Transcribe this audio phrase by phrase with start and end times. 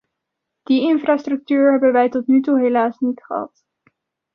[0.67, 3.63] Die infrastructuur hebben wij tot nu toe helaas niet gehad.